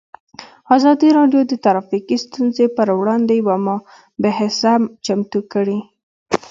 ازادي 0.75 1.09
راډیو 1.17 1.41
د 1.47 1.53
ټرافیکي 1.63 2.17
ستونزې 2.25 2.65
پر 2.75 2.87
وړاندې 2.99 3.33
یوه 3.41 3.55
مباحثه 3.67 4.73
چمتو 5.05 5.39
کړې. 5.53 5.79